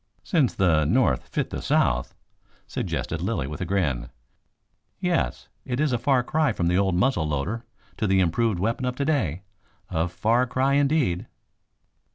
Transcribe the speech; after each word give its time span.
"Since 0.23 0.55
the 0.55 0.83
North 0.83 1.27
'fit' 1.27 1.51
the 1.51 1.61
South," 1.61 2.15
suggested 2.65 3.21
Lilly 3.21 3.45
with 3.45 3.61
a 3.61 3.65
grin. 3.65 4.09
"Yes. 4.99 5.47
It 5.63 5.79
is 5.79 5.93
a 5.93 5.99
far 5.99 6.23
cry 6.23 6.53
from 6.53 6.69
the 6.69 6.75
old 6.79 6.95
muzzle 6.95 7.27
loader 7.27 7.65
to 7.97 8.07
the 8.07 8.19
improved 8.19 8.57
weapon 8.59 8.85
of 8.85 8.95
today. 8.95 9.43
A 9.91 10.07
far 10.07 10.47
cry, 10.47 10.73
indeed." 10.73 11.27